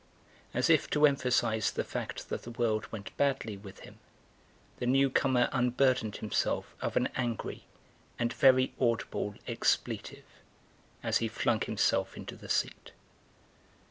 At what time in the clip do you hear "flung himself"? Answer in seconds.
11.27-12.17